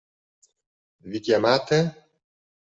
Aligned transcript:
Vi 1.09 1.19
chiamate? 1.25 1.79